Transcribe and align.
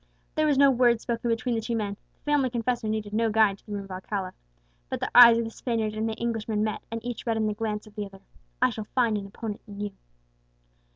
There 0.33 0.47
was 0.47 0.57
no 0.57 0.71
word 0.71 0.99
spoken 0.99 1.29
between 1.29 1.53
the 1.53 1.61
two 1.61 1.75
men; 1.75 1.95
the 2.15 2.19
family 2.31 2.49
confessor 2.49 2.87
needed 2.87 3.13
no 3.13 3.29
guide 3.29 3.59
to 3.59 3.65
the 3.67 3.73
room 3.73 3.83
of 3.83 3.91
Alcala. 3.91 4.33
But 4.89 4.99
the 4.99 5.11
eyes 5.15 5.37
of 5.37 5.43
the 5.43 5.51
Spaniard 5.51 5.93
and 5.93 6.09
the 6.09 6.13
Englishman 6.15 6.63
met, 6.63 6.81
and 6.91 7.05
each 7.05 7.27
read 7.27 7.37
in 7.37 7.45
the 7.45 7.53
glance 7.53 7.85
of 7.85 7.93
the 7.93 8.07
other, 8.07 8.21
"I 8.63 8.71
shall 8.71 8.87
find 8.95 9.15
an 9.15 9.27
opponent 9.27 9.61
in 9.67 9.79
you." 9.79 9.91